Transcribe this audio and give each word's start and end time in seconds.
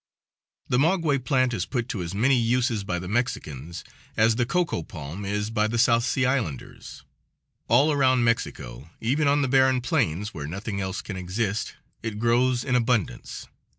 The 0.67 0.79
maguey 0.79 1.19
plant 1.19 1.53
is 1.53 1.67
put 1.67 1.87
to 1.89 2.01
as 2.01 2.15
many 2.15 2.35
uses 2.35 2.83
by 2.83 2.97
the 2.97 3.07
Mexicans 3.07 3.83
as 4.17 4.35
the 4.35 4.47
cocoa 4.47 4.81
palm 4.81 5.25
is 5.25 5.51
by 5.51 5.67
the 5.67 5.77
South 5.77 6.03
Sea 6.05 6.25
Islanders. 6.25 7.03
All 7.67 7.91
around 7.91 8.23
Mexico, 8.23 8.89
even 8.99 9.27
on 9.27 9.43
the 9.43 9.47
barren 9.47 9.79
plains 9.79 10.33
where 10.33 10.47
nothing 10.47 10.81
else 10.81 11.03
can 11.03 11.17
exist, 11.17 11.75
it 12.01 12.17
grows 12.17 12.63
in 12.63 12.73
abundance. 12.73 13.47